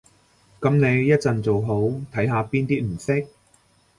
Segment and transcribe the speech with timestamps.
[0.59, 1.75] 噉你一陣做好，
[2.11, 3.27] 睇下邊啲唔識